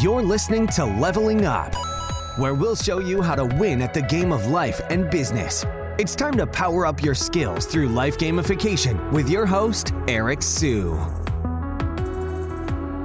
You're 0.00 0.22
listening 0.22 0.66
to 0.68 0.84
Leveling 0.84 1.44
Up, 1.44 1.74
where 2.38 2.54
we'll 2.54 2.76
show 2.76 2.98
you 2.98 3.20
how 3.20 3.34
to 3.34 3.44
win 3.44 3.82
at 3.82 3.94
the 3.94 4.02
game 4.02 4.32
of 4.32 4.46
life 4.46 4.80
and 4.90 5.10
business. 5.10 5.64
It's 5.98 6.14
time 6.14 6.36
to 6.38 6.46
power 6.46 6.86
up 6.86 7.02
your 7.02 7.14
skills 7.14 7.66
through 7.66 7.88
life 7.88 8.16
gamification 8.16 9.12
with 9.12 9.28
your 9.28 9.44
host, 9.44 9.92
Eric 10.08 10.42
Siu. 10.42 10.94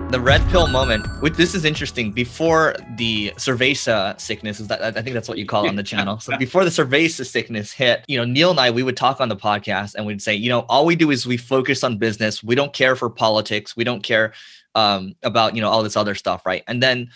The 0.09 0.19
red 0.21 0.41
pill 0.49 0.67
moment. 0.67 1.05
Which 1.21 1.33
this 1.33 1.53
is 1.53 1.65
interesting. 1.65 2.13
Before 2.13 2.75
the 2.95 3.33
cerveza 3.35 4.19
sickness, 4.19 4.61
is 4.61 4.67
that 4.67 4.81
I 4.81 5.01
think 5.01 5.13
that's 5.13 5.27
what 5.27 5.37
you 5.37 5.45
call 5.45 5.65
it 5.65 5.69
on 5.69 5.75
the 5.75 5.83
channel. 5.93 6.19
So 6.19 6.37
before 6.37 6.63
the 6.63 6.69
cerveza 6.69 7.25
sickness 7.25 7.73
hit, 7.73 8.05
you 8.07 8.17
know, 8.17 8.23
Neil 8.23 8.51
and 8.51 8.59
I 8.59 8.71
we 8.71 8.83
would 8.83 8.95
talk 8.95 9.19
on 9.19 9.27
the 9.27 9.35
podcast 9.35 9.95
and 9.95 10.05
we'd 10.05 10.21
say, 10.21 10.33
you 10.33 10.47
know, 10.47 10.61
all 10.69 10.85
we 10.85 10.95
do 10.95 11.11
is 11.11 11.27
we 11.27 11.35
focus 11.35 11.83
on 11.83 11.97
business. 11.97 12.41
We 12.41 12.55
don't 12.55 12.71
care 12.71 12.95
for 12.95 13.09
politics. 13.09 13.75
We 13.75 13.83
don't 13.83 14.01
care 14.01 14.31
um, 14.77 15.15
about 15.23 15.55
you 15.55 15.61
know 15.61 15.69
all 15.69 15.83
this 15.83 15.97
other 15.97 16.15
stuff, 16.15 16.45
right? 16.45 16.63
And 16.67 16.81
then 16.81 17.09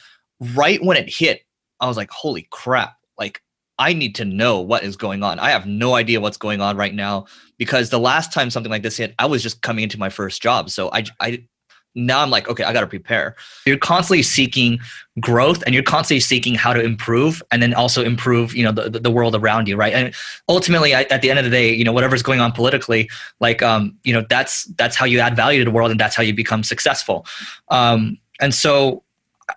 right 0.56 0.84
when 0.84 0.98
it 0.98 1.08
hit, 1.08 1.44
I 1.80 1.88
was 1.88 1.96
like, 1.96 2.10
holy 2.10 2.48
crap! 2.50 2.98
Like 3.18 3.42
I 3.78 3.94
need 3.94 4.16
to 4.16 4.26
know 4.26 4.60
what 4.60 4.84
is 4.84 4.98
going 4.98 5.24
on. 5.24 5.40
I 5.40 5.52
have 5.52 5.66
no 5.66 5.96
idea 5.96 6.20
what's 6.20 6.38
going 6.38 6.60
on 6.60 6.76
right 6.76 6.94
now 6.94 7.28
because 7.58 7.90
the 7.90 8.00
last 8.00 8.34
time 8.34 8.50
something 8.50 8.72
like 8.72 8.84
this 8.84 8.98
hit, 8.98 9.14
I 9.20 9.28
was 9.28 9.44
just 9.44 9.62
coming 9.62 9.84
into 9.84 10.00
my 10.00 10.10
first 10.10 10.42
job. 10.42 10.70
So 10.70 10.92
I, 10.92 11.06
I 11.20 11.48
now 11.94 12.22
I'm 12.22 12.30
like, 12.30 12.48
okay, 12.48 12.64
I 12.64 12.72
got 12.72 12.82
to 12.82 12.88
prepare. 12.88 13.36
You're 13.66 13.78
constantly 13.78 14.24
seeking 14.24 14.80
growth 15.20 15.62
and 15.66 15.76
you're 15.76 15.84
constantly 15.84 16.22
seeking 16.22 16.56
how 16.56 16.72
to 16.74 16.82
improve 16.82 17.44
and 17.52 17.62
then 17.62 17.74
also 17.74 18.04
improve, 18.04 18.56
you 18.56 18.64
know, 18.64 18.72
the, 18.72 18.90
the 18.90 19.12
world 19.12 19.36
around 19.36 19.68
you. 19.68 19.76
Right. 19.76 19.94
And 19.94 20.14
ultimately 20.48 20.94
at 20.94 21.22
the 21.22 21.30
end 21.30 21.38
of 21.38 21.46
the 21.46 21.52
day, 21.52 21.74
you 21.74 21.84
know, 21.84 21.92
whatever's 21.92 22.24
going 22.24 22.40
on 22.40 22.54
politically, 22.54 23.10
like, 23.40 23.62
um, 23.62 23.98
you 24.04 24.14
know, 24.14 24.26
that's, 24.30 24.66
that's 24.78 24.96
how 24.96 25.06
you 25.06 25.20
add 25.20 25.36
value 25.36 25.60
to 25.60 25.66
the 25.66 25.72
world 25.72 25.92
and 25.92 26.00
that's 26.00 26.16
how 26.16 26.24
you 26.24 26.34
become 26.34 26.64
successful. 26.64 27.26
Um, 27.68 28.18
and 28.40 28.54
so 28.54 29.04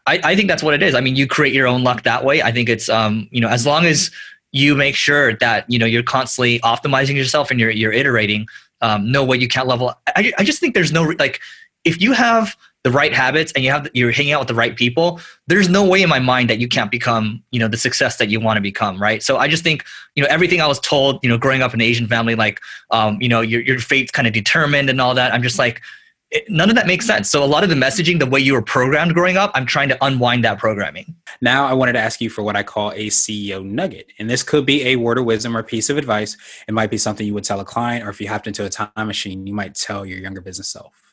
I, 0.07 0.21
I 0.25 0.35
think 0.35 0.49
that's 0.49 0.63
what 0.63 0.75
it 0.75 0.83
is. 0.83 0.97
I 0.97 1.01
mean, 1.01 1.15
you 1.15 1.29
create 1.29 1.55
your 1.55 1.69
own 1.69 1.85
luck 1.85 2.03
that 2.03 2.25
way. 2.25 2.43
I 2.43 2.51
think 2.51 2.69
it's, 2.69 2.89
um, 2.89 3.29
you 3.31 3.41
know, 3.41 3.49
as 3.49 3.65
long 3.65 3.87
as 3.87 4.11
you 4.51 4.75
make 4.75 4.97
sure 4.97 5.35
that, 5.37 5.65
you 5.69 5.79
know, 5.79 5.87
you're 5.87 6.03
constantly 6.03 6.59
optimizing 6.61 7.15
yourself 7.15 7.53
and 7.53 7.61
you're, 7.61 7.71
you're 7.71 7.93
iterating, 7.93 8.47
um, 8.81 9.11
know 9.11 9.23
what 9.23 9.41
you 9.41 9.47
can't 9.47 9.69
level. 9.69 9.95
I, 10.17 10.33
I 10.37 10.43
just 10.43 10.59
think 10.59 10.75
there's 10.75 10.93
no, 10.93 11.15
like, 11.19 11.41
if 11.85 12.01
you 12.01 12.13
have 12.13 12.57
the 12.85 12.91
right 12.91 13.15
habits 13.15 13.51
and 13.53 13.65
you 13.65 13.71
have 13.71 13.89
you're 13.95 14.13
hanging 14.13 14.33
out 14.33 14.41
with 14.41 14.49
the 14.49 14.55
right 14.55 14.77
people 14.77 15.19
there's 15.47 15.71
no 15.71 15.83
way 15.85 16.03
in 16.03 16.09
my 16.09 16.19
mind 16.19 16.51
that 16.51 16.59
you 16.59 16.69
can't 16.69 16.91
become 16.91 17.43
you 17.51 17.59
know 17.59 17.67
the 17.67 17.79
success 17.79 18.19
that 18.19 18.29
you 18.29 18.39
want 18.39 18.57
to 18.59 18.61
become 18.61 19.01
right? 19.01 19.23
So 19.23 19.39
i 19.39 19.49
just 19.49 19.65
think 19.65 19.85
you 20.15 20.23
know 20.23 20.29
everything 20.31 20.61
i 20.61 20.67
was 20.67 20.79
told 20.81 21.19
you 21.23 21.29
know 21.29 21.39
growing 21.39 21.63
up 21.63 21.75
in 21.75 21.81
an 21.81 21.87
asian 21.87 22.07
family 22.07 22.35
like 22.35 22.61
um, 22.91 23.21
you 23.21 23.29
know 23.29 23.41
your, 23.41 23.63
your 23.63 23.79
fate's 23.79 24.13
kind 24.13 24.29
of 24.29 24.35
determined 24.35 24.91
and 24.91 25.01
all 25.01 25.15
that 25.15 25.33
i'm 25.33 25.43
just 25.43 25.59
like 25.59 25.81
none 26.49 26.69
of 26.69 26.75
that 26.75 26.89
makes 26.89 27.07
sense. 27.07 27.31
So 27.31 27.45
a 27.45 27.47
lot 27.47 27.63
of 27.63 27.71
the 27.71 27.77
messaging 27.77 28.19
the 28.19 28.27
way 28.27 28.41
you 28.41 28.55
were 28.55 28.63
programmed 28.63 29.15
growing 29.15 29.37
up 29.37 29.53
i'm 29.55 29.67
trying 29.67 29.89
to 29.89 30.05
unwind 30.05 30.45
that 30.45 30.59
programming. 30.59 31.15
Now 31.41 31.67
i 31.67 31.73
wanted 31.73 31.95
to 31.95 32.01
ask 32.01 32.21
you 32.21 32.29
for 32.29 32.43
what 32.43 32.57
i 32.57 32.63
call 32.63 32.91
a 32.93 33.07
ceo 33.07 33.65
nugget 33.65 34.09
and 34.19 34.29
this 34.29 34.43
could 34.43 34.67
be 34.67 34.87
a 34.89 34.97
word 34.97 35.19
of 35.19 35.25
wisdom 35.25 35.57
or 35.57 35.63
piece 35.63 35.89
of 35.89 35.97
advice. 35.97 36.37
It 36.69 36.75
might 36.75 36.91
be 36.91 36.99
something 36.99 37.27
you 37.27 37.35
would 37.35 37.45
tell 37.45 37.61
a 37.61 37.65
client 37.65 38.07
or 38.07 38.11
if 38.11 38.21
you 38.21 38.29
hopped 38.29 38.47
into 38.47 38.65
a 38.65 38.69
time 38.69 38.91
machine 38.97 39.47
you 39.47 39.55
might 39.55 39.75
tell 39.75 40.05
your 40.05 40.19
younger 40.19 40.43
business 40.43 40.69
self 40.69 41.04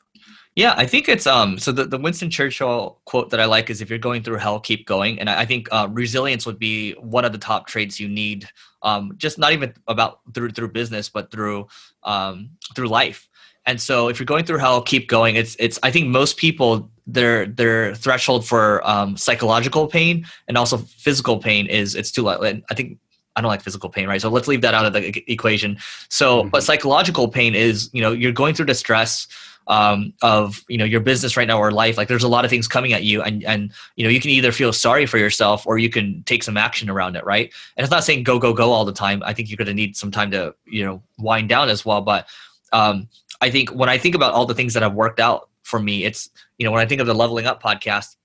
yeah, 0.55 0.73
I 0.75 0.85
think 0.85 1.07
it's 1.07 1.25
um. 1.25 1.57
So 1.57 1.71
the, 1.71 1.85
the 1.85 1.97
Winston 1.97 2.29
Churchill 2.29 2.99
quote 3.05 3.29
that 3.29 3.39
I 3.39 3.45
like 3.45 3.69
is, 3.69 3.81
"If 3.81 3.89
you're 3.89 3.99
going 3.99 4.21
through 4.21 4.37
hell, 4.37 4.59
keep 4.59 4.85
going." 4.85 5.19
And 5.19 5.29
I, 5.29 5.41
I 5.41 5.45
think 5.45 5.69
uh, 5.71 5.87
resilience 5.89 6.45
would 6.45 6.59
be 6.59 6.93
one 6.93 7.23
of 7.23 7.31
the 7.31 7.37
top 7.37 7.67
traits 7.67 7.99
you 7.99 8.09
need. 8.09 8.47
Um, 8.83 9.13
just 9.17 9.37
not 9.37 9.53
even 9.53 9.73
about 9.87 10.19
through 10.33 10.51
through 10.51 10.69
business, 10.69 11.07
but 11.07 11.31
through 11.31 11.67
um 12.03 12.49
through 12.75 12.89
life. 12.89 13.29
And 13.65 13.79
so, 13.79 14.09
if 14.09 14.19
you're 14.19 14.25
going 14.25 14.43
through 14.43 14.57
hell, 14.57 14.81
keep 14.81 15.07
going. 15.07 15.35
It's 15.35 15.55
it's. 15.57 15.79
I 15.83 15.91
think 15.91 16.09
most 16.09 16.35
people 16.35 16.89
their 17.07 17.45
their 17.45 17.95
threshold 17.95 18.45
for 18.45 18.85
um, 18.87 19.15
psychological 19.15 19.87
pain 19.87 20.25
and 20.47 20.57
also 20.57 20.77
physical 20.77 21.39
pain 21.39 21.67
is 21.67 21.95
it's 21.95 22.11
too 22.11 22.23
low. 22.23 22.41
And 22.41 22.63
I 22.69 22.73
think 22.73 22.97
I 23.35 23.41
don't 23.41 23.49
like 23.49 23.61
physical 23.61 23.89
pain, 23.89 24.07
right? 24.07 24.21
So 24.21 24.29
let's 24.29 24.47
leave 24.47 24.61
that 24.61 24.73
out 24.73 24.85
of 24.85 24.93
the 24.93 25.23
equation. 25.31 25.77
So, 26.09 26.41
mm-hmm. 26.41 26.49
but 26.49 26.63
psychological 26.63 27.29
pain 27.29 27.55
is, 27.55 27.89
you 27.93 28.01
know, 28.01 28.11
you're 28.11 28.33
going 28.33 28.53
through 28.53 28.65
distress 28.65 29.27
um, 29.71 30.13
of 30.21 30.63
you 30.67 30.77
know 30.77 30.85
your 30.85 30.99
business 30.99 31.37
right 31.37 31.47
now 31.47 31.57
or 31.57 31.71
life 31.71 31.97
like 31.97 32.09
there's 32.09 32.23
a 32.23 32.27
lot 32.27 32.43
of 32.43 32.51
things 32.51 32.67
coming 32.67 32.91
at 32.91 33.03
you 33.03 33.21
and 33.21 33.43
and 33.45 33.71
you 33.95 34.03
know 34.03 34.09
you 34.09 34.19
can 34.19 34.29
either 34.29 34.51
feel 34.51 34.73
sorry 34.73 35.05
for 35.05 35.17
yourself 35.17 35.65
or 35.65 35.77
you 35.77 35.89
can 35.89 36.21
take 36.23 36.43
some 36.43 36.57
action 36.57 36.89
around 36.89 37.15
it 37.15 37.25
right? 37.25 37.53
And 37.77 37.83
it's 37.83 37.91
not 37.91 38.03
saying 38.03 38.23
go 38.23 38.37
go 38.37 38.53
go 38.53 38.71
all 38.71 38.85
the 38.85 38.91
time. 38.91 39.23
I 39.25 39.33
think 39.33 39.49
you're 39.49 39.57
going 39.57 39.67
to 39.67 39.73
need 39.73 39.95
some 39.95 40.11
time 40.11 40.29
to 40.31 40.53
you 40.65 40.85
know 40.85 41.01
wind 41.17 41.47
down 41.49 41.69
as 41.69 41.85
well. 41.85 42.01
But 42.01 42.27
um, 42.73 43.07
i 43.41 43.49
think 43.49 43.69
when 43.69 43.89
i 43.89 43.97
think 43.97 44.15
about 44.15 44.33
all 44.33 44.45
the 44.45 44.53
things 44.53 44.73
that 44.73 44.83
have 44.83 44.93
worked 44.93 45.19
out 45.19 45.49
for 45.63 45.79
me 45.79 46.05
it's 46.05 46.29
you 46.57 46.65
know 46.65 46.71
when 46.71 46.81
i 46.81 46.85
think 46.85 47.01
of 47.01 47.07
the 47.07 47.13
leveling 47.13 47.45
up 47.45 47.61
podcast 47.61 48.15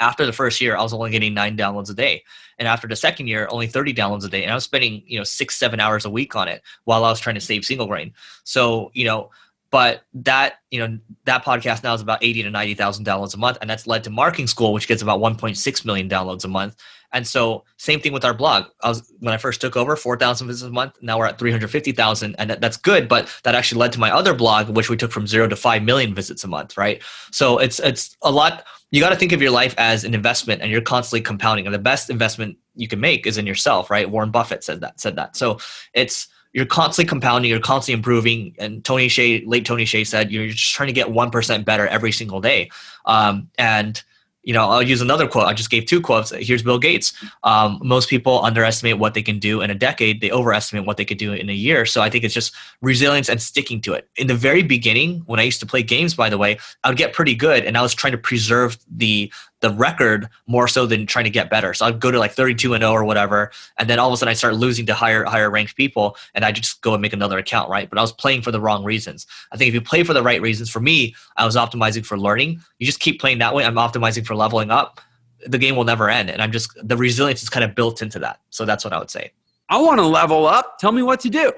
after 0.00 0.24
the 0.26 0.32
first 0.32 0.60
year 0.60 0.76
i 0.76 0.82
was 0.82 0.92
only 0.92 1.10
getting 1.10 1.34
nine 1.34 1.56
downloads 1.56 1.90
a 1.90 1.94
day. 1.94 2.22
And 2.58 2.68
after 2.68 2.86
the 2.86 2.96
second 2.96 3.26
year 3.26 3.48
only 3.50 3.66
30 3.66 3.92
downloads 3.92 4.24
a 4.24 4.28
day. 4.28 4.42
And 4.42 4.52
i 4.52 4.54
was 4.54 4.64
spending 4.64 5.02
you 5.06 5.18
know 5.18 5.24
six 5.24 5.56
seven 5.56 5.80
hours 5.80 6.04
a 6.04 6.10
week 6.10 6.36
on 6.36 6.48
it 6.48 6.62
while 6.84 7.04
i 7.04 7.10
was 7.10 7.20
trying 7.20 7.34
to 7.34 7.40
save 7.40 7.64
single 7.64 7.86
grain. 7.86 8.12
So 8.44 8.90
you 8.94 9.04
know 9.04 9.30
but 9.74 10.04
that 10.14 10.60
you 10.70 10.78
know 10.78 10.96
that 11.24 11.44
podcast 11.44 11.82
now 11.82 11.92
is 11.92 12.00
about 12.00 12.22
80 12.22 12.44
to 12.44 12.50
90 12.50 12.74
thousand 12.74 13.04
downloads 13.04 13.34
a 13.34 13.38
month 13.38 13.58
and 13.60 13.68
that's 13.68 13.88
led 13.88 14.04
to 14.04 14.10
marketing 14.10 14.46
school 14.46 14.72
which 14.72 14.86
gets 14.86 15.02
about 15.02 15.18
1.6 15.18 15.84
million 15.84 16.08
downloads 16.08 16.44
a 16.44 16.48
month. 16.48 16.76
And 17.12 17.26
so 17.26 17.64
same 17.76 17.98
thing 17.98 18.12
with 18.12 18.24
our 18.24 18.34
blog. 18.34 18.66
I 18.84 18.90
was 18.90 19.12
when 19.18 19.34
i 19.34 19.36
first 19.36 19.60
took 19.60 19.76
over 19.76 19.96
4000 19.96 20.46
visits 20.46 20.68
a 20.68 20.70
month. 20.70 20.94
Now 21.02 21.18
we're 21.18 21.26
at 21.26 21.40
350000 21.40 22.36
and 22.38 22.50
that, 22.50 22.60
that's 22.60 22.76
good 22.76 23.08
but 23.08 23.28
that 23.42 23.56
actually 23.56 23.80
led 23.80 23.90
to 23.94 23.98
my 23.98 24.12
other 24.12 24.32
blog 24.32 24.68
which 24.68 24.88
we 24.88 24.96
took 24.96 25.10
from 25.10 25.26
zero 25.26 25.48
to 25.48 25.56
5 25.56 25.82
million 25.82 26.14
visits 26.14 26.44
a 26.44 26.46
month 26.46 26.76
right? 26.78 27.02
So 27.32 27.58
it's 27.58 27.80
it's 27.80 28.16
a 28.22 28.30
lot. 28.30 28.64
You 28.92 29.00
got 29.00 29.10
to 29.10 29.16
think 29.16 29.32
of 29.32 29.42
your 29.42 29.50
life 29.50 29.74
as 29.76 30.04
an 30.04 30.14
investment 30.14 30.62
and 30.62 30.70
you're 30.70 30.82
constantly 30.82 31.22
compounding 31.22 31.66
and 31.66 31.74
the 31.74 31.80
best 31.80 32.10
investment 32.10 32.58
you 32.76 32.86
can 32.86 33.00
make 33.00 33.26
is 33.26 33.38
in 33.38 33.44
yourself 33.44 33.90
right? 33.90 34.08
Warren 34.08 34.30
buffett 34.30 34.62
said 34.62 34.82
that 34.82 35.00
said 35.00 35.16
that. 35.16 35.36
So 35.36 35.58
it's 35.94 36.28
you're 36.54 36.64
constantly 36.64 37.06
compounding, 37.06 37.50
you're 37.50 37.60
constantly 37.60 37.98
improving. 37.98 38.54
And 38.58 38.82
Tony 38.84 39.08
Hsieh, 39.08 39.42
late 39.44 39.66
Tony 39.66 39.84
Hsieh 39.84 40.06
said, 40.06 40.30
you're 40.30 40.48
just 40.48 40.72
trying 40.72 40.86
to 40.86 40.92
get 40.92 41.08
1% 41.08 41.64
better 41.64 41.86
every 41.88 42.12
single 42.12 42.40
day. 42.40 42.70
Um, 43.04 43.50
and 43.58 44.02
you 44.44 44.52
know, 44.52 44.68
I'll 44.68 44.82
use 44.82 45.00
another 45.00 45.26
quote. 45.26 45.46
I 45.46 45.54
just 45.54 45.70
gave 45.70 45.86
two 45.86 46.00
quotes. 46.00 46.30
Here's 46.30 46.62
Bill 46.62 46.78
Gates. 46.78 47.12
Um, 47.44 47.80
most 47.82 48.10
people 48.10 48.44
underestimate 48.44 48.98
what 48.98 49.14
they 49.14 49.22
can 49.22 49.38
do 49.38 49.62
in 49.62 49.70
a 49.70 49.74
decade. 49.74 50.20
They 50.20 50.30
overestimate 50.30 50.86
what 50.86 50.98
they 50.98 51.04
could 51.04 51.18
do 51.18 51.32
in 51.32 51.48
a 51.48 51.54
year. 51.54 51.86
So 51.86 52.02
I 52.02 52.10
think 52.10 52.24
it's 52.24 52.34
just 52.34 52.54
resilience 52.82 53.28
and 53.28 53.40
sticking 53.40 53.80
to 53.82 53.94
it. 53.94 54.08
In 54.16 54.26
the 54.26 54.34
very 54.34 54.62
beginning, 54.62 55.20
when 55.26 55.40
I 55.40 55.44
used 55.44 55.60
to 55.60 55.66
play 55.66 55.82
games, 55.82 56.14
by 56.14 56.28
the 56.28 56.38
way, 56.38 56.58
I 56.84 56.90
would 56.90 56.98
get 56.98 57.14
pretty 57.14 57.34
good, 57.34 57.64
and 57.64 57.78
I 57.78 57.82
was 57.82 57.94
trying 57.94 58.12
to 58.12 58.18
preserve 58.18 58.76
the 58.94 59.32
the 59.64 59.70
record 59.70 60.28
more 60.46 60.68
so 60.68 60.84
than 60.84 61.06
trying 61.06 61.24
to 61.24 61.30
get 61.30 61.48
better. 61.48 61.72
So 61.72 61.86
I'd 61.86 61.98
go 61.98 62.10
to 62.10 62.18
like 62.18 62.32
32 62.32 62.74
and 62.74 62.82
0 62.82 62.92
or 62.92 63.02
whatever, 63.02 63.50
and 63.78 63.88
then 63.88 63.98
all 63.98 64.08
of 64.08 64.12
a 64.12 64.16
sudden 64.18 64.30
I 64.30 64.34
start 64.34 64.56
losing 64.56 64.84
to 64.86 64.94
higher 64.94 65.24
higher 65.24 65.48
ranked 65.50 65.74
people, 65.74 66.18
and 66.34 66.44
I 66.44 66.52
just 66.52 66.82
go 66.82 66.92
and 66.92 67.00
make 67.00 67.14
another 67.14 67.38
account, 67.38 67.70
right? 67.70 67.88
But 67.88 67.98
I 67.98 68.02
was 68.02 68.12
playing 68.12 68.42
for 68.42 68.52
the 68.52 68.60
wrong 68.60 68.84
reasons. 68.84 69.26
I 69.52 69.56
think 69.56 69.68
if 69.68 69.74
you 69.74 69.80
play 69.80 70.04
for 70.04 70.12
the 70.12 70.22
right 70.22 70.42
reasons, 70.42 70.68
for 70.68 70.80
me, 70.80 71.14
I 71.38 71.46
was 71.46 71.56
optimizing 71.56 72.04
for 72.04 72.18
learning. 72.18 72.60
You 72.78 72.84
just 72.84 73.00
keep 73.00 73.18
playing 73.18 73.38
that 73.38 73.54
way. 73.54 73.64
I'm 73.64 73.76
optimizing 73.76 74.26
for 74.26 74.36
leveling 74.36 74.70
up. 74.70 75.00
The 75.46 75.56
game 75.56 75.76
will 75.76 75.84
never 75.84 76.10
end, 76.10 76.28
and 76.28 76.42
I'm 76.42 76.52
just 76.52 76.70
the 76.86 76.96
resilience 76.96 77.42
is 77.42 77.48
kind 77.48 77.64
of 77.64 77.74
built 77.74 78.02
into 78.02 78.18
that. 78.18 78.40
So 78.50 78.66
that's 78.66 78.84
what 78.84 78.92
I 78.92 78.98
would 78.98 79.10
say. 79.10 79.32
I 79.70 79.80
want 79.80 79.98
to 79.98 80.06
level 80.06 80.46
up. 80.46 80.78
Tell 80.78 80.92
me 80.92 81.02
what 81.02 81.20
to 81.20 81.30
do. 81.30 81.52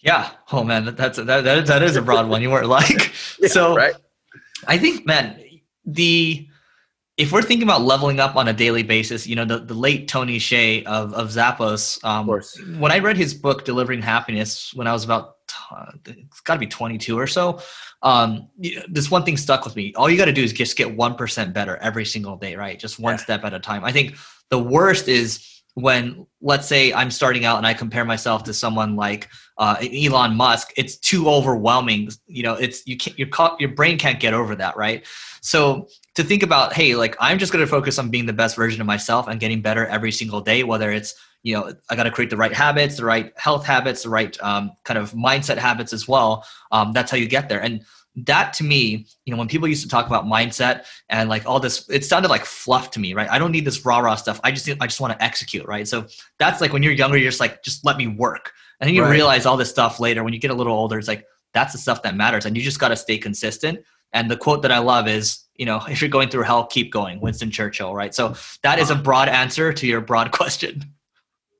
Yeah. 0.00 0.30
Oh 0.52 0.62
man, 0.62 0.94
that's 0.94 1.16
that 1.16 1.44
that, 1.44 1.66
that 1.66 1.82
is 1.82 1.96
a 1.96 2.02
broad 2.02 2.28
one. 2.28 2.42
You 2.42 2.50
weren't 2.50 2.68
like 2.68 3.12
yeah, 3.40 3.48
so. 3.48 3.74
Right. 3.74 3.94
I 4.66 4.78
think, 4.78 5.06
man, 5.06 5.40
the 5.84 6.48
if 7.16 7.32
we're 7.32 7.42
thinking 7.42 7.66
about 7.66 7.82
leveling 7.82 8.20
up 8.20 8.36
on 8.36 8.48
a 8.48 8.52
daily 8.52 8.82
basis, 8.82 9.26
you 9.26 9.34
know, 9.34 9.46
the, 9.46 9.58
the 9.58 9.74
late 9.74 10.06
Tony 10.06 10.38
Hsieh 10.38 10.84
of, 10.84 11.14
of 11.14 11.28
Zappos, 11.28 12.02
um, 12.04 12.28
of 12.28 12.78
when 12.78 12.92
I 12.92 12.98
read 12.98 13.16
his 13.16 13.32
book, 13.32 13.64
Delivering 13.64 14.02
Happiness, 14.02 14.72
when 14.74 14.86
I 14.86 14.92
was 14.92 15.04
about, 15.04 15.36
uh, 15.70 15.92
it's 16.04 16.40
got 16.40 16.54
to 16.54 16.60
be 16.60 16.66
22 16.66 17.18
or 17.18 17.26
so, 17.26 17.60
um, 18.02 18.48
this 18.88 19.10
one 19.10 19.24
thing 19.24 19.38
stuck 19.38 19.64
with 19.64 19.74
me. 19.76 19.94
All 19.96 20.10
you 20.10 20.18
got 20.18 20.26
to 20.26 20.32
do 20.32 20.42
is 20.42 20.52
just 20.52 20.76
get 20.76 20.94
1% 20.94 21.52
better 21.54 21.78
every 21.78 22.04
single 22.04 22.36
day, 22.36 22.54
right? 22.54 22.78
Just 22.78 22.98
one 22.98 23.14
yeah. 23.14 23.18
step 23.18 23.44
at 23.44 23.54
a 23.54 23.60
time. 23.60 23.82
I 23.82 23.92
think 23.92 24.16
the 24.50 24.62
worst 24.62 25.08
is 25.08 25.62
when, 25.72 26.26
let's 26.42 26.66
say, 26.66 26.92
I'm 26.92 27.10
starting 27.10 27.46
out 27.46 27.56
and 27.56 27.66
I 27.66 27.72
compare 27.72 28.04
myself 28.04 28.44
to 28.44 28.54
someone 28.54 28.94
like 28.94 29.30
uh, 29.58 29.76
Elon 29.80 30.36
Musk, 30.36 30.72
it's 30.76 30.96
too 30.96 31.28
overwhelming. 31.28 32.10
You 32.26 32.42
know, 32.42 32.54
it's, 32.54 32.86
you 32.86 32.96
can't, 32.96 33.18
your, 33.18 33.28
your 33.58 33.70
brain 33.70 33.98
can't 33.98 34.20
get 34.20 34.34
over 34.34 34.54
that, 34.56 34.76
right? 34.76 35.06
So 35.40 35.88
to 36.14 36.24
think 36.24 36.42
about, 36.42 36.72
hey, 36.72 36.94
like 36.94 37.16
I'm 37.20 37.38
just 37.38 37.52
going 37.52 37.64
to 37.64 37.70
focus 37.70 37.98
on 37.98 38.10
being 38.10 38.26
the 38.26 38.32
best 38.32 38.56
version 38.56 38.80
of 38.80 38.86
myself 38.86 39.28
and 39.28 39.40
getting 39.40 39.62
better 39.62 39.86
every 39.86 40.12
single 40.12 40.40
day, 40.40 40.62
whether 40.62 40.90
it's, 40.90 41.14
you 41.42 41.54
know, 41.54 41.72
I 41.88 41.96
got 41.96 42.04
to 42.04 42.10
create 42.10 42.30
the 42.30 42.36
right 42.36 42.52
habits, 42.52 42.96
the 42.96 43.04
right 43.04 43.32
health 43.36 43.64
habits, 43.64 44.02
the 44.02 44.10
right 44.10 44.36
um, 44.42 44.72
kind 44.84 44.98
of 44.98 45.12
mindset 45.12 45.58
habits 45.58 45.92
as 45.92 46.08
well. 46.08 46.44
Um, 46.72 46.92
that's 46.92 47.10
how 47.10 47.16
you 47.16 47.28
get 47.28 47.48
there. 47.48 47.62
And 47.62 47.82
that 48.16 48.52
to 48.54 48.64
me, 48.64 49.06
you 49.26 49.32
know, 49.32 49.38
when 49.38 49.46
people 49.46 49.68
used 49.68 49.82
to 49.82 49.88
talk 49.88 50.06
about 50.06 50.24
mindset 50.24 50.86
and 51.10 51.28
like 51.28 51.46
all 51.46 51.60
this, 51.60 51.88
it 51.90 52.04
sounded 52.04 52.30
like 52.30 52.44
fluff 52.44 52.90
to 52.92 52.98
me, 52.98 53.14
right? 53.14 53.30
I 53.30 53.38
don't 53.38 53.52
need 53.52 53.64
this 53.64 53.84
rah 53.84 53.98
rah 53.98 54.16
stuff. 54.16 54.40
I 54.42 54.50
just, 54.50 54.68
I 54.68 54.86
just 54.86 55.00
want 55.00 55.12
to 55.12 55.22
execute, 55.22 55.66
right? 55.66 55.86
So 55.86 56.06
that's 56.38 56.60
like 56.60 56.72
when 56.72 56.82
you're 56.82 56.92
younger, 56.92 57.18
you're 57.18 57.30
just 57.30 57.40
like, 57.40 57.62
just 57.62 57.84
let 57.84 57.98
me 57.98 58.06
work. 58.06 58.52
And 58.80 58.88
then 58.88 58.94
you 58.94 59.02
right. 59.02 59.10
realize 59.10 59.46
all 59.46 59.56
this 59.56 59.70
stuff 59.70 60.00
later. 60.00 60.22
When 60.22 60.32
you 60.32 60.38
get 60.38 60.50
a 60.50 60.54
little 60.54 60.72
older, 60.74 60.98
it's 60.98 61.08
like 61.08 61.24
that's 61.54 61.72
the 61.72 61.78
stuff 61.78 62.02
that 62.02 62.14
matters, 62.14 62.46
and 62.46 62.56
you 62.56 62.62
just 62.62 62.80
got 62.80 62.88
to 62.88 62.96
stay 62.96 63.18
consistent. 63.18 63.80
And 64.12 64.30
the 64.30 64.36
quote 64.36 64.62
that 64.62 64.72
I 64.72 64.78
love 64.78 65.08
is, 65.08 65.44
you 65.56 65.66
know, 65.66 65.82
if 65.88 66.00
you're 66.00 66.10
going 66.10 66.28
through 66.28 66.42
hell, 66.42 66.66
keep 66.66 66.92
going. 66.92 67.20
Winston 67.20 67.50
Churchill, 67.50 67.94
right? 67.94 68.14
So 68.14 68.34
that 68.62 68.78
is 68.78 68.90
a 68.90 68.94
uh-huh. 68.94 69.02
broad 69.02 69.28
answer 69.28 69.72
to 69.72 69.86
your 69.86 70.00
broad 70.00 70.32
question. 70.32 70.84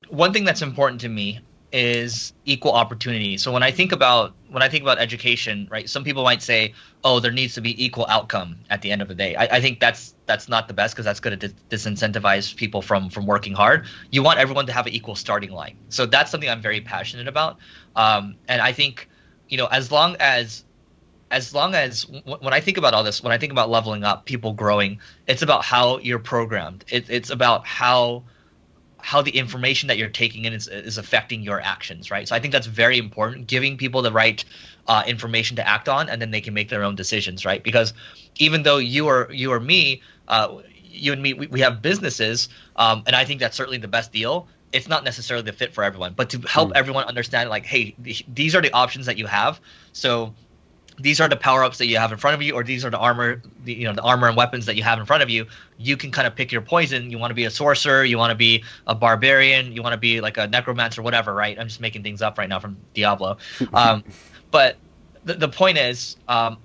One 0.09 0.31
thing 0.31 0.45
that's 0.45 0.61
important 0.61 1.01
to 1.01 1.09
me 1.09 1.41
is 1.71 2.33
equal 2.45 2.71
opportunity. 2.73 3.37
So 3.37 3.51
when 3.51 3.63
I 3.63 3.71
think 3.71 3.91
about 3.91 4.35
when 4.49 4.63
I 4.63 4.69
think 4.69 4.83
about 4.83 4.99
education, 4.99 5.67
right, 5.69 5.89
some 5.89 6.03
people 6.03 6.23
might 6.23 6.41
say, 6.41 6.73
"Oh, 7.03 7.19
there 7.19 7.31
needs 7.31 7.53
to 7.55 7.61
be 7.61 7.83
equal 7.83 8.05
outcome 8.09 8.63
at 8.69 8.81
the 8.81 8.91
end 8.91 9.01
of 9.01 9.07
the 9.09 9.15
day." 9.15 9.35
I, 9.35 9.57
I 9.57 9.61
think 9.61 9.79
that's 9.79 10.15
that's 10.25 10.47
not 10.47 10.67
the 10.67 10.73
best 10.73 10.95
because 10.95 11.05
that's 11.05 11.19
going 11.19 11.37
to 11.37 11.47
dis- 11.49 11.55
disincentivize 11.69 12.55
people 12.55 12.81
from 12.81 13.09
from 13.09 13.25
working 13.25 13.53
hard. 13.53 13.85
You 14.11 14.23
want 14.23 14.39
everyone 14.39 14.65
to 14.67 14.73
have 14.73 14.87
an 14.87 14.93
equal 14.93 15.15
starting 15.15 15.51
line. 15.51 15.77
So 15.89 16.05
that's 16.05 16.31
something 16.31 16.49
I'm 16.49 16.61
very 16.61 16.81
passionate 16.81 17.27
about, 17.27 17.57
um, 17.95 18.37
and 18.47 18.61
I 18.61 18.71
think, 18.71 19.09
you 19.49 19.57
know, 19.57 19.67
as 19.67 19.91
long 19.91 20.15
as 20.19 20.63
as 21.31 21.53
long 21.53 21.75
as 21.75 22.03
w- 22.03 22.37
when 22.41 22.53
I 22.53 22.61
think 22.61 22.77
about 22.77 22.93
all 22.93 23.03
this, 23.03 23.21
when 23.21 23.33
I 23.33 23.37
think 23.37 23.51
about 23.51 23.69
leveling 23.69 24.03
up, 24.03 24.25
people 24.25 24.53
growing, 24.53 24.99
it's 25.27 25.41
about 25.41 25.63
how 25.65 25.97
you're 25.99 26.19
programmed. 26.19 26.85
It, 26.89 27.09
it's 27.09 27.29
about 27.29 27.67
how 27.67 28.25
how 29.07 29.21
the 29.21 29.31
information 29.31 29.87
that 29.87 29.97
you're 29.97 30.09
taking 30.09 30.43
in 30.43 30.51
is, 30.51 30.67
is 30.67 30.97
affecting 30.97 31.41
your 31.41 31.61
actions, 31.61 32.11
right? 32.11 32.27
So 32.27 32.35
I 32.35 32.41
think 32.41 32.51
that's 32.51 32.67
very 32.67 32.97
important, 32.97 33.47
giving 33.47 33.77
people 33.77 34.01
the 34.01 34.11
right 34.11 34.43
uh, 34.89 35.01
information 35.07 35.55
to 35.55 35.65
act 35.65 35.87
on, 35.87 36.09
and 36.09 36.21
then 36.21 36.29
they 36.29 36.41
can 36.41 36.53
make 36.53 36.67
their 36.67 36.83
own 36.83 36.95
decisions, 36.95 37.45
right? 37.45 37.63
Because 37.63 37.93
even 38.35 38.63
though 38.63 38.79
you 38.79 39.07
or 39.07 39.29
you 39.31 39.53
or 39.53 39.61
me, 39.61 40.01
uh, 40.27 40.57
you 40.83 41.13
and 41.13 41.23
me, 41.23 41.33
we, 41.33 41.47
we 41.47 41.61
have 41.61 41.81
businesses, 41.81 42.49
um, 42.75 43.03
and 43.07 43.15
I 43.15 43.23
think 43.23 43.39
that's 43.39 43.55
certainly 43.55 43.77
the 43.77 43.87
best 43.87 44.11
deal. 44.11 44.49
It's 44.73 44.89
not 44.89 45.05
necessarily 45.05 45.45
the 45.45 45.53
fit 45.53 45.73
for 45.73 45.85
everyone, 45.85 46.11
but 46.13 46.29
to 46.31 46.41
help 46.41 46.71
mm. 46.71 46.75
everyone 46.75 47.05
understand, 47.05 47.49
like, 47.49 47.65
hey, 47.65 47.91
th- 48.03 48.25
these 48.27 48.55
are 48.55 48.61
the 48.61 48.73
options 48.73 49.05
that 49.05 49.17
you 49.17 49.25
have. 49.25 49.61
So 49.93 50.33
these 50.99 51.21
are 51.21 51.29
the 51.29 51.35
power 51.35 51.63
ups 51.63 51.77
that 51.77 51.87
you 51.87 51.97
have 51.97 52.11
in 52.11 52.17
front 52.17 52.35
of 52.35 52.41
you, 52.41 52.53
or 52.53 52.63
these 52.63 52.83
are 52.83 52.89
the 52.89 52.97
armor, 52.97 53.41
the, 53.63 53.73
you 53.73 53.83
know, 53.83 53.93
the 53.93 54.01
armor 54.01 54.27
and 54.27 54.35
weapons 54.35 54.65
that 54.65 54.75
you 54.75 54.83
have 54.83 54.99
in 54.99 55.05
front 55.05 55.21
of 55.21 55.29
you. 55.29 55.45
You 55.77 55.95
can 55.95 56.11
kind 56.11 56.27
of 56.27 56.35
pick 56.35 56.51
your 56.51 56.61
poison. 56.61 57.11
You 57.11 57.19
want 57.19 57.31
to 57.31 57.35
be 57.35 57.45
a 57.45 57.51
sorcerer, 57.51 58.03
you 58.03 58.17
want 58.17 58.31
to 58.31 58.35
be 58.35 58.63
a 58.87 58.95
barbarian, 58.95 59.71
you 59.71 59.83
want 59.83 59.93
to 59.93 59.99
be 59.99 60.21
like 60.21 60.37
a 60.37 60.47
necromancer, 60.47 61.01
whatever, 61.01 61.33
right? 61.33 61.57
I'm 61.59 61.67
just 61.67 61.81
making 61.81 62.03
things 62.03 62.21
up 62.21 62.37
right 62.37 62.49
now 62.49 62.59
from 62.59 62.77
Diablo. 62.93 63.37
Um, 63.73 64.03
but 64.49 64.77
the, 65.25 65.35
the 65.35 65.49
point 65.49 65.77
is, 65.77 66.15
um, 66.27 66.57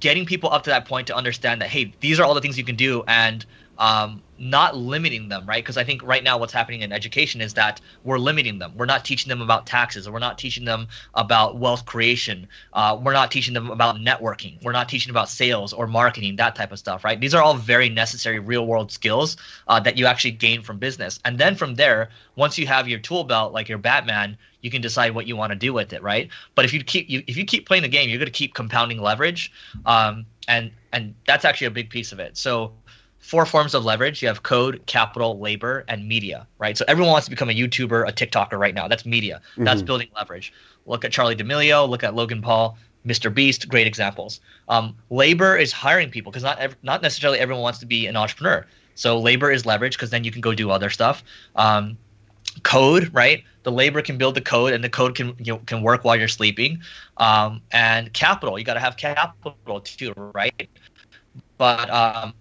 getting 0.00 0.26
people 0.26 0.50
up 0.52 0.64
to 0.64 0.70
that 0.70 0.84
point 0.84 1.06
to 1.06 1.16
understand 1.16 1.62
that, 1.62 1.70
hey, 1.70 1.92
these 2.00 2.20
are 2.20 2.24
all 2.24 2.34
the 2.34 2.40
things 2.40 2.58
you 2.58 2.64
can 2.64 2.76
do, 2.76 3.04
and 3.06 3.46
um, 3.78 4.22
not 4.38 4.76
limiting 4.76 5.28
them, 5.28 5.46
right? 5.46 5.62
Because 5.62 5.76
I 5.76 5.84
think 5.84 6.02
right 6.02 6.22
now 6.22 6.38
what's 6.38 6.52
happening 6.52 6.82
in 6.82 6.92
education 6.92 7.40
is 7.40 7.54
that 7.54 7.80
we're 8.04 8.18
limiting 8.18 8.58
them. 8.58 8.72
We're 8.76 8.86
not 8.86 9.04
teaching 9.04 9.28
them 9.28 9.40
about 9.40 9.66
taxes, 9.66 10.06
or 10.06 10.12
we're 10.12 10.18
not 10.18 10.38
teaching 10.38 10.64
them 10.64 10.88
about 11.14 11.58
wealth 11.58 11.86
creation. 11.86 12.48
Uh, 12.72 12.98
we're 13.02 13.12
not 13.12 13.30
teaching 13.30 13.54
them 13.54 13.70
about 13.70 13.96
networking. 13.96 14.62
We're 14.62 14.72
not 14.72 14.88
teaching 14.88 15.10
about 15.10 15.28
sales 15.28 15.72
or 15.72 15.86
marketing, 15.86 16.36
that 16.36 16.54
type 16.54 16.72
of 16.72 16.78
stuff, 16.78 17.04
right? 17.04 17.20
These 17.20 17.34
are 17.34 17.42
all 17.42 17.54
very 17.54 17.88
necessary 17.88 18.38
real 18.38 18.66
world 18.66 18.90
skills 18.90 19.36
uh, 19.68 19.80
that 19.80 19.96
you 19.96 20.06
actually 20.06 20.32
gain 20.32 20.62
from 20.62 20.78
business. 20.78 21.20
And 21.24 21.38
then 21.38 21.54
from 21.54 21.74
there, 21.76 22.10
once 22.36 22.58
you 22.58 22.66
have 22.66 22.88
your 22.88 22.98
tool 22.98 23.24
belt, 23.24 23.52
like 23.52 23.68
your 23.68 23.78
Batman, 23.78 24.36
you 24.60 24.70
can 24.70 24.82
decide 24.82 25.14
what 25.14 25.26
you 25.26 25.36
want 25.36 25.52
to 25.52 25.58
do 25.58 25.72
with 25.72 25.92
it, 25.92 26.02
right? 26.02 26.30
But 26.56 26.64
if 26.64 26.72
you 26.72 26.82
keep 26.82 27.08
you, 27.08 27.22
if 27.28 27.36
you 27.36 27.44
keep 27.44 27.66
playing 27.66 27.82
the 27.82 27.88
game, 27.88 28.08
you're 28.08 28.18
going 28.18 28.26
to 28.26 28.32
keep 28.32 28.54
compounding 28.54 29.00
leverage, 29.00 29.52
um, 29.86 30.26
and 30.48 30.72
and 30.92 31.14
that's 31.26 31.44
actually 31.44 31.68
a 31.68 31.70
big 31.70 31.90
piece 31.90 32.10
of 32.10 32.18
it. 32.18 32.36
So 32.36 32.72
four 33.18 33.44
forms 33.46 33.74
of 33.74 33.84
leverage. 33.84 34.22
You 34.22 34.28
have 34.28 34.42
code, 34.42 34.82
capital, 34.86 35.38
labor, 35.38 35.84
and 35.88 36.06
media, 36.06 36.46
right? 36.58 36.76
So 36.76 36.84
everyone 36.88 37.12
wants 37.12 37.26
to 37.26 37.30
become 37.30 37.50
a 37.50 37.54
YouTuber, 37.54 38.08
a 38.08 38.12
TikToker 38.12 38.58
right 38.58 38.74
now. 38.74 38.88
That's 38.88 39.04
media. 39.04 39.40
Mm-hmm. 39.52 39.64
That's 39.64 39.82
building 39.82 40.08
leverage. 40.16 40.52
Look 40.86 41.04
at 41.04 41.12
Charli 41.12 41.36
D'Amelio. 41.36 41.88
Look 41.88 42.04
at 42.04 42.14
Logan 42.14 42.42
Paul. 42.42 42.78
Mr. 43.06 43.32
Beast, 43.32 43.68
great 43.68 43.86
examples. 43.86 44.40
Um, 44.68 44.96
labor 45.10 45.56
is 45.56 45.72
hiring 45.72 46.10
people 46.10 46.30
because 46.30 46.42
not 46.42 46.58
ev- 46.58 46.76
not 46.82 47.00
necessarily 47.00 47.38
everyone 47.38 47.62
wants 47.62 47.78
to 47.78 47.86
be 47.86 48.06
an 48.06 48.16
entrepreneur. 48.16 48.66
So 48.94 49.18
labor 49.18 49.50
is 49.50 49.64
leverage 49.64 49.96
because 49.96 50.10
then 50.10 50.24
you 50.24 50.32
can 50.32 50.40
go 50.40 50.54
do 50.54 50.70
other 50.70 50.90
stuff. 50.90 51.22
Um, 51.56 51.96
code, 52.64 53.10
right? 53.14 53.44
The 53.62 53.72
labor 53.72 54.02
can 54.02 54.18
build 54.18 54.34
the 54.34 54.40
code, 54.40 54.72
and 54.72 54.82
the 54.82 54.88
code 54.88 55.14
can 55.14 55.34
you 55.38 55.54
know, 55.54 55.58
can 55.66 55.82
work 55.82 56.04
while 56.04 56.16
you're 56.16 56.28
sleeping. 56.28 56.80
Um, 57.18 57.60
and 57.70 58.12
capital, 58.12 58.58
you 58.58 58.64
got 58.64 58.74
to 58.74 58.80
have 58.80 58.96
capital 58.96 59.80
too, 59.80 60.12
right? 60.16 60.68
But 61.56 61.90
um, 61.90 62.34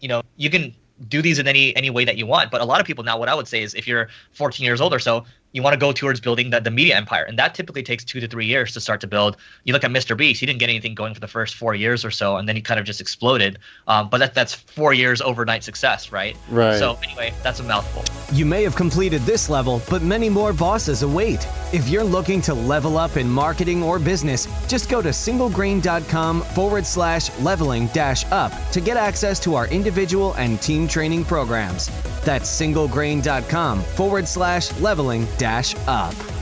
you 0.00 0.08
know, 0.08 0.22
you 0.36 0.50
can 0.50 0.74
do 1.08 1.22
these 1.22 1.38
in 1.38 1.46
any 1.46 1.74
any 1.76 1.90
way 1.90 2.04
that 2.04 2.16
you 2.16 2.26
want. 2.26 2.50
But 2.50 2.60
a 2.60 2.64
lot 2.64 2.80
of 2.80 2.86
people 2.86 3.04
now, 3.04 3.18
what 3.18 3.28
I 3.28 3.34
would 3.34 3.48
say 3.48 3.62
is, 3.62 3.74
if 3.74 3.86
you're 3.86 4.08
14 4.32 4.64
years 4.64 4.80
old 4.80 4.92
or 4.92 4.98
so, 4.98 5.24
you 5.52 5.62
want 5.62 5.74
to 5.74 5.78
go 5.78 5.92
towards 5.92 6.20
building 6.20 6.50
the, 6.50 6.60
the 6.60 6.70
media 6.70 6.96
empire. 6.96 7.24
And 7.24 7.38
that 7.38 7.54
typically 7.54 7.82
takes 7.82 8.04
two 8.04 8.20
to 8.20 8.28
three 8.28 8.46
years 8.46 8.72
to 8.74 8.80
start 8.80 9.00
to 9.00 9.06
build. 9.06 9.36
You 9.64 9.72
look 9.72 9.84
at 9.84 9.90
mr 9.90 10.16
beast 10.16 10.40
he 10.40 10.46
didn't 10.46 10.58
get 10.58 10.68
anything 10.68 10.94
going 10.94 11.14
for 11.14 11.20
the 11.20 11.28
first 11.28 11.54
four 11.54 11.74
years 11.74 12.04
or 12.04 12.10
so 12.10 12.36
and 12.36 12.48
then 12.48 12.56
he 12.56 12.62
kind 12.62 12.78
of 12.78 12.86
just 12.86 13.00
exploded. 13.00 13.58
Um, 13.86 14.08
but 14.08 14.18
that, 14.18 14.34
that's 14.34 14.54
four 14.54 14.92
years 14.92 15.20
overnight 15.20 15.64
success 15.64 16.12
right? 16.12 16.36
Right. 16.50 16.78
So 16.78 16.98
anyway 17.02 17.32
that's 17.42 17.60
a 17.60 17.62
mouthful. 17.62 18.04
You 18.34 18.44
may 18.44 18.62
have 18.62 18.76
completed 18.76 19.22
this 19.22 19.48
level 19.48 19.80
but 19.88 20.02
many 20.02 20.28
more 20.28 20.52
bosses 20.52 21.02
await. 21.02 21.46
If 21.72 21.88
you're 21.88 22.04
looking 22.04 22.40
to 22.42 22.54
level 22.54 22.98
up 22.98 23.16
in 23.16 23.28
marketing 23.28 23.82
or 23.82 23.98
business 23.98 24.46
just 24.68 24.90
go 24.90 25.00
to 25.00 25.10
singlegrain.com 25.10 26.42
forward 26.42 26.86
slash 26.86 27.36
leveling 27.40 27.86
dash 27.88 28.24
up 28.26 28.52
to 28.72 28.80
get 28.80 28.96
access 28.96 29.40
to 29.40 29.54
our 29.54 29.66
individual 29.68 30.34
and 30.34 30.60
team 30.60 30.86
training 30.86 31.24
programs. 31.24 31.90
That's 32.24 32.48
singlegrain.com 32.48 33.82
forward 33.82 34.28
slash 34.28 34.78
leveling 34.80 35.26
dash 35.48 35.74
up. 35.86 36.37